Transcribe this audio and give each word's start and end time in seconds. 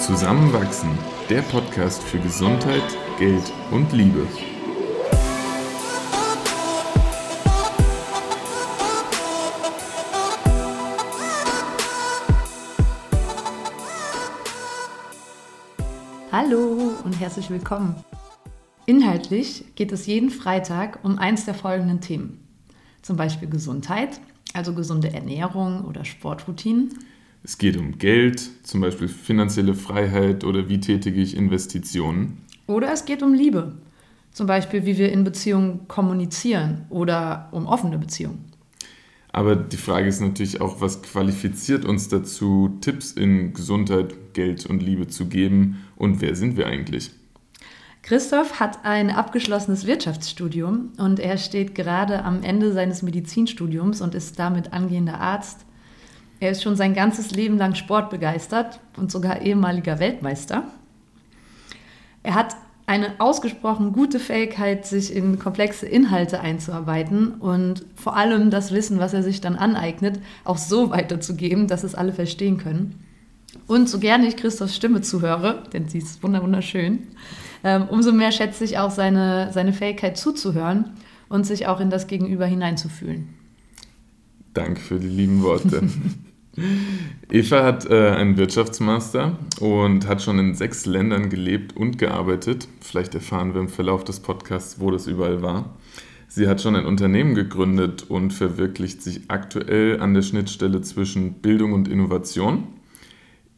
Zusammenwachsen, 0.00 0.90
der 1.30 1.40
Podcast 1.40 2.02
für 2.02 2.18
Gesundheit, 2.18 2.82
Geld 3.18 3.50
und 3.70 3.90
Liebe. 3.92 4.26
Hallo 16.30 16.92
und 17.02 17.18
herzlich 17.18 17.48
willkommen. 17.48 17.96
Inhaltlich 18.84 19.64
geht 19.76 19.92
es 19.92 20.06
jeden 20.06 20.30
Freitag 20.30 20.98
um 21.04 21.18
eins 21.18 21.46
der 21.46 21.54
folgenden 21.54 22.02
Themen. 22.02 22.46
Zum 23.00 23.16
Beispiel 23.16 23.48
Gesundheit, 23.48 24.20
also 24.52 24.74
gesunde 24.74 25.12
Ernährung 25.14 25.86
oder 25.86 26.04
Sportroutinen. 26.04 26.98
Es 27.46 27.58
geht 27.58 27.76
um 27.76 27.96
Geld, 27.96 28.42
zum 28.64 28.80
Beispiel 28.80 29.06
finanzielle 29.06 29.74
Freiheit 29.76 30.42
oder 30.42 30.68
wie 30.68 30.80
tätige 30.80 31.20
ich 31.20 31.36
Investitionen. 31.36 32.38
Oder 32.66 32.92
es 32.92 33.04
geht 33.04 33.22
um 33.22 33.34
Liebe, 33.34 33.76
zum 34.32 34.48
Beispiel 34.48 34.84
wie 34.84 34.98
wir 34.98 35.12
in 35.12 35.22
Beziehungen 35.22 35.86
kommunizieren 35.86 36.86
oder 36.88 37.48
um 37.52 37.66
offene 37.66 37.98
Beziehungen. 37.98 38.46
Aber 39.30 39.54
die 39.54 39.76
Frage 39.76 40.08
ist 40.08 40.20
natürlich 40.20 40.60
auch, 40.60 40.80
was 40.80 41.02
qualifiziert 41.02 41.84
uns 41.84 42.08
dazu, 42.08 42.78
Tipps 42.80 43.12
in 43.12 43.54
Gesundheit, 43.54 44.34
Geld 44.34 44.66
und 44.66 44.82
Liebe 44.82 45.06
zu 45.06 45.26
geben 45.26 45.84
und 45.94 46.20
wer 46.20 46.34
sind 46.34 46.56
wir 46.56 46.66
eigentlich? 46.66 47.12
Christoph 48.02 48.58
hat 48.58 48.84
ein 48.84 49.08
abgeschlossenes 49.08 49.86
Wirtschaftsstudium 49.86 50.90
und 50.98 51.20
er 51.20 51.38
steht 51.38 51.76
gerade 51.76 52.24
am 52.24 52.42
Ende 52.42 52.72
seines 52.72 53.02
Medizinstudiums 53.02 54.00
und 54.00 54.16
ist 54.16 54.36
damit 54.40 54.72
angehender 54.72 55.20
Arzt 55.20 55.65
er 56.40 56.50
ist 56.50 56.62
schon 56.62 56.76
sein 56.76 56.94
ganzes 56.94 57.30
Leben 57.30 57.56
lang 57.56 57.74
sportbegeistert 57.74 58.80
und 58.96 59.10
sogar 59.10 59.42
ehemaliger 59.42 59.98
Weltmeister. 59.98 60.64
Er 62.22 62.34
hat 62.34 62.56
eine 62.86 63.18
ausgesprochen 63.18 63.92
gute 63.92 64.20
Fähigkeit, 64.20 64.86
sich 64.86 65.14
in 65.14 65.38
komplexe 65.38 65.86
Inhalte 65.86 66.40
einzuarbeiten 66.40 67.32
und 67.32 67.84
vor 67.96 68.16
allem 68.16 68.50
das 68.50 68.70
Wissen, 68.72 68.98
was 69.00 69.12
er 69.12 69.22
sich 69.22 69.40
dann 69.40 69.56
aneignet, 69.56 70.20
auch 70.44 70.58
so 70.58 70.90
weiterzugeben, 70.90 71.66
dass 71.66 71.82
es 71.82 71.96
alle 71.96 72.12
verstehen 72.12 72.58
können. 72.58 73.00
Und 73.66 73.88
so 73.88 73.98
gerne 73.98 74.28
ich 74.28 74.36
Christophs 74.36 74.76
Stimme 74.76 75.00
zuhöre, 75.00 75.64
denn 75.72 75.88
sie 75.88 75.98
ist 75.98 76.22
wunderschön, 76.22 77.08
ähm, 77.64 77.88
umso 77.88 78.12
mehr 78.12 78.30
schätze 78.30 78.62
ich 78.64 78.78
auch 78.78 78.90
seine, 78.90 79.50
seine 79.52 79.72
Fähigkeit 79.72 80.16
zuzuhören 80.16 80.90
und 81.28 81.44
sich 81.44 81.66
auch 81.66 81.80
in 81.80 81.90
das 81.90 82.06
Gegenüber 82.06 82.46
hineinzufühlen. 82.46 83.28
Danke 84.54 84.80
für 84.80 85.00
die 85.00 85.08
lieben 85.08 85.42
Worte. 85.42 85.82
Eva 87.30 87.64
hat 87.64 87.88
äh, 87.90 88.10
einen 88.10 88.36
Wirtschaftsmaster 88.38 89.38
und 89.60 90.06
hat 90.06 90.22
schon 90.22 90.38
in 90.38 90.54
sechs 90.54 90.86
Ländern 90.86 91.28
gelebt 91.28 91.76
und 91.76 91.98
gearbeitet. 91.98 92.66
Vielleicht 92.80 93.14
erfahren 93.14 93.52
wir 93.52 93.60
im 93.60 93.68
Verlauf 93.68 94.04
des 94.04 94.20
Podcasts, 94.20 94.80
wo 94.80 94.90
das 94.90 95.06
überall 95.06 95.42
war. 95.42 95.76
Sie 96.28 96.48
hat 96.48 96.60
schon 96.60 96.74
ein 96.74 96.86
Unternehmen 96.86 97.34
gegründet 97.34 98.06
und 98.08 98.32
verwirklicht 98.32 99.02
sich 99.02 99.22
aktuell 99.28 100.00
an 100.00 100.14
der 100.14 100.22
Schnittstelle 100.22 100.80
zwischen 100.80 101.34
Bildung 101.34 101.72
und 101.72 101.88
Innovation. 101.88 102.64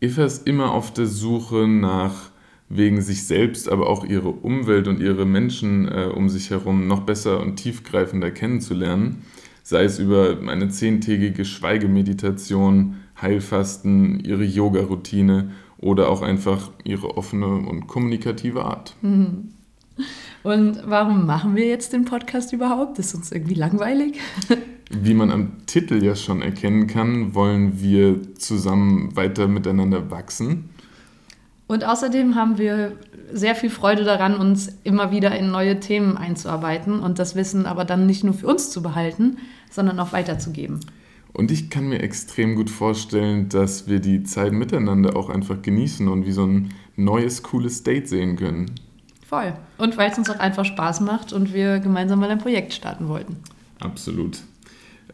Eva 0.00 0.24
ist 0.24 0.46
immer 0.46 0.72
auf 0.72 0.92
der 0.92 1.06
Suche 1.06 1.68
nach 1.68 2.30
wegen 2.68 3.00
sich 3.00 3.24
selbst, 3.24 3.68
aber 3.68 3.88
auch 3.88 4.04
ihre 4.04 4.30
Umwelt 4.30 4.88
und 4.88 5.00
ihre 5.00 5.24
Menschen 5.24 5.86
äh, 5.86 6.10
um 6.12 6.28
sich 6.28 6.50
herum 6.50 6.86
noch 6.86 7.00
besser 7.00 7.40
und 7.40 7.56
tiefgreifender 7.56 8.30
kennenzulernen 8.30 9.22
sei 9.66 9.82
es 9.82 9.98
über 9.98 10.38
eine 10.46 10.68
zehntägige 10.68 11.44
Schweigemeditation, 11.44 12.98
Heilfasten, 13.20 14.20
ihre 14.20 14.44
Yoga-Routine 14.44 15.50
oder 15.78 16.08
auch 16.08 16.22
einfach 16.22 16.70
ihre 16.84 17.16
offene 17.16 17.48
und 17.48 17.88
kommunikative 17.88 18.64
Art. 18.64 18.94
Mhm. 19.02 19.48
Und 20.44 20.82
warum 20.86 21.26
machen 21.26 21.56
wir 21.56 21.66
jetzt 21.66 21.92
den 21.92 22.04
Podcast 22.04 22.52
überhaupt? 22.52 23.00
Ist 23.00 23.16
uns 23.16 23.32
irgendwie 23.32 23.54
langweilig? 23.54 24.20
Wie 24.90 25.14
man 25.14 25.32
am 25.32 25.66
Titel 25.66 26.00
ja 26.00 26.14
schon 26.14 26.42
erkennen 26.42 26.86
kann, 26.86 27.34
wollen 27.34 27.80
wir 27.82 28.34
zusammen 28.34 29.16
weiter 29.16 29.48
miteinander 29.48 30.12
wachsen. 30.12 30.70
Und 31.68 31.84
außerdem 31.84 32.36
haben 32.36 32.58
wir 32.58 32.92
sehr 33.32 33.56
viel 33.56 33.70
Freude 33.70 34.04
daran, 34.04 34.36
uns 34.36 34.70
immer 34.84 35.10
wieder 35.10 35.36
in 35.36 35.50
neue 35.50 35.80
Themen 35.80 36.16
einzuarbeiten 36.16 37.00
und 37.00 37.18
das 37.18 37.34
Wissen 37.34 37.66
aber 37.66 37.84
dann 37.84 38.06
nicht 38.06 38.22
nur 38.22 38.34
für 38.34 38.46
uns 38.46 38.70
zu 38.70 38.82
behalten, 38.82 39.38
sondern 39.70 39.98
auch 39.98 40.12
weiterzugeben. 40.12 40.80
Und 41.32 41.50
ich 41.50 41.68
kann 41.68 41.88
mir 41.88 42.02
extrem 42.02 42.54
gut 42.54 42.70
vorstellen, 42.70 43.48
dass 43.48 43.88
wir 43.88 44.00
die 44.00 44.22
Zeit 44.22 44.52
miteinander 44.52 45.16
auch 45.16 45.28
einfach 45.28 45.60
genießen 45.60 46.08
und 46.08 46.24
wie 46.24 46.32
so 46.32 46.46
ein 46.46 46.70
neues, 46.94 47.42
cooles 47.42 47.82
Date 47.82 48.08
sehen 48.08 48.36
können. 48.36 48.70
Voll. 49.28 49.52
Und 49.76 49.98
weil 49.98 50.10
es 50.10 50.16
uns 50.16 50.30
auch 50.30 50.38
einfach 50.38 50.64
Spaß 50.64 51.00
macht 51.00 51.32
und 51.32 51.52
wir 51.52 51.80
gemeinsam 51.80 52.20
mal 52.20 52.30
ein 52.30 52.38
Projekt 52.38 52.72
starten 52.72 53.08
wollten. 53.08 53.36
Absolut. 53.80 54.38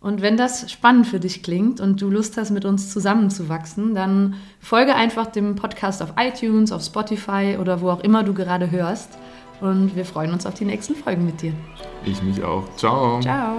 Und 0.00 0.22
wenn 0.22 0.38
das 0.38 0.70
spannend 0.70 1.06
für 1.06 1.20
dich 1.20 1.42
klingt 1.42 1.78
und 1.78 2.00
du 2.00 2.08
Lust 2.08 2.38
hast, 2.38 2.50
mit 2.50 2.64
uns 2.64 2.90
zusammenzuwachsen, 2.90 3.94
dann 3.94 4.34
folge 4.58 4.94
einfach 4.94 5.26
dem 5.26 5.56
Podcast 5.56 6.02
auf 6.02 6.14
iTunes, 6.18 6.72
auf 6.72 6.82
Spotify 6.82 7.58
oder 7.60 7.82
wo 7.82 7.90
auch 7.90 8.00
immer 8.00 8.24
du 8.24 8.32
gerade 8.32 8.70
hörst. 8.70 9.18
Und 9.60 9.94
wir 9.94 10.06
freuen 10.06 10.32
uns 10.32 10.46
auf 10.46 10.54
die 10.54 10.64
nächsten 10.64 10.94
Folgen 10.94 11.26
mit 11.26 11.42
dir. 11.42 11.52
Ich 12.06 12.22
mich 12.22 12.42
auch. 12.42 12.64
Ciao. 12.76 13.20
Ciao. 13.20 13.56